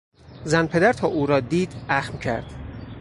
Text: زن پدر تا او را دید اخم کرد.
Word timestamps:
زن 0.43 0.67
پدر 0.67 0.93
تا 0.93 1.07
او 1.07 1.25
را 1.25 1.39
دید 1.39 1.73
اخم 1.89 2.17
کرد. 2.17 2.53